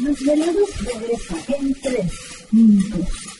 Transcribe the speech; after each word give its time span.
Los 0.00 0.18
desvelados 0.18 0.84
regresa 0.84 1.36
en 1.58 1.74
tres 1.74 2.12
minutos. 2.52 3.39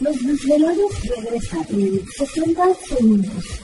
Los 0.00 0.20
desvelados 0.26 0.92
regresa 1.04 1.58
en 1.70 2.04
60 2.06 2.74
segundos. 2.74 3.63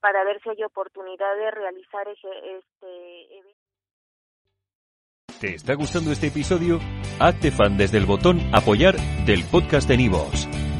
para 0.00 0.24
ver 0.24 0.40
si 0.42 0.50
hay 0.50 0.62
oportunidad 0.64 1.34
de 1.36 1.50
realizar 1.50 2.06
este 2.08 3.44
¿Te 5.40 5.54
está 5.54 5.74
gustando 5.74 6.10
este 6.10 6.28
episodio? 6.28 6.78
Hazte 7.20 7.50
fan 7.50 7.76
desde 7.76 7.98
el 7.98 8.06
botón 8.06 8.40
apoyar 8.54 8.96
del 9.26 9.44
podcast 9.44 9.88
de 9.88 9.96
Nivos. 9.98 10.48